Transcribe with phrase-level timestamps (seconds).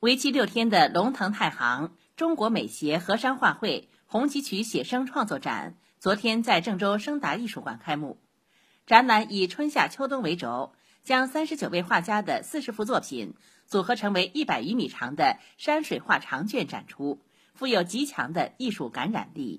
[0.00, 8.18] 为期六天的龙腾太行中国美协河山画会红旗渠写生创作展昨天在郑州升达艺术馆开幕。
[8.86, 10.72] 展览以春夏秋冬为轴，
[11.04, 13.34] 将三十九位画家的四十幅作品
[13.66, 17.20] 组合成为一百余米长的山水画长卷展出，
[17.52, 19.58] 富有极强的艺术感染力。